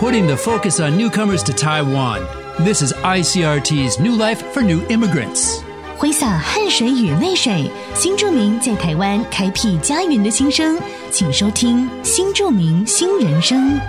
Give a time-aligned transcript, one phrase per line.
[0.00, 2.26] putting the focus on newcomers to Taiwan.
[2.60, 5.62] This is ICRT's New Life for New Immigrants.
[5.98, 10.78] 挥洒汗水与泪水，新住民在台湾开辟家园的心声，
[11.10, 13.80] 请收听《新住民新人生》。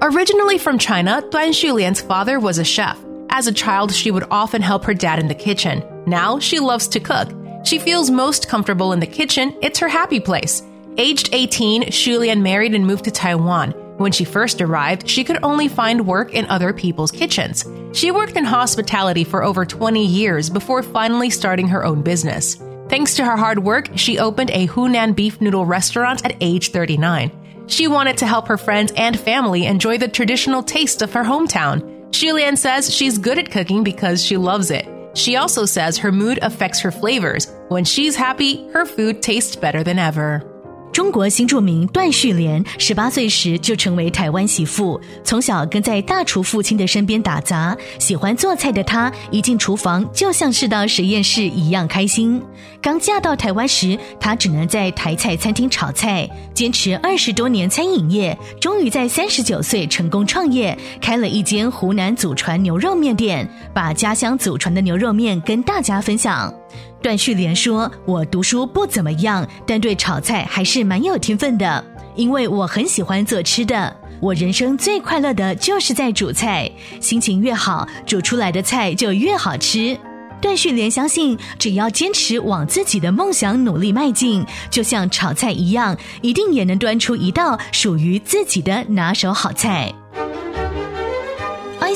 [0.00, 2.96] Originally from China, Duan Xulian's father was a chef.
[3.30, 5.82] As a child, she would often help her dad in the kitchen.
[6.06, 7.28] Now, she loves to cook.
[7.64, 9.54] She feels most comfortable in the kitchen.
[9.60, 10.62] It's her happy place.
[10.96, 13.74] Aged 18, Xulian married and moved to Taiwan.
[13.97, 17.65] When she first arrived, she could only find work in other people's kitchens.
[17.93, 22.55] She worked in hospitality for over 20 years before finally starting her own business.
[22.89, 27.31] Thanks to her hard work, she opened a Hunan beef noodle restaurant at age 39.
[27.67, 32.09] She wanted to help her friends and family enjoy the traditional taste of her hometown.
[32.09, 34.87] Xulian says she's good at cooking because she loves it.
[35.15, 37.51] She also says her mood affects her flavors.
[37.69, 40.52] When she's happy, her food tastes better than ever.
[40.93, 47.75] 中国新著名段旭莲十八岁时就成为台湾媳妇，从小跟在大厨父亲的身边打杂。
[47.97, 52.39] 喜欢做菜的她，一进厨房就像是到实验室一样开心。
[52.79, 66.53] 刚嫁到台湾时，她只能在台菜餐厅炒菜，坚持二十多年餐饮业，终于在三十九岁成功创业，开了一间湖南祖传牛肉面店，把家乡祖传的牛肉面跟大家分享。
[67.01, 71.83] 段旭莲说：“我读书不怎么样，但对炒菜还是蛮有天分的。
[72.15, 79.97] 因为我很喜欢做吃的，我人生最快乐的就是在煮菜，心情越好，煮出来的菜就越好吃。”
[80.41, 89.93] 段旭莲相信，只要坚持往自己的梦想努力迈进，就像炒菜一样，一定也能端出一道属于自己的拿手好菜。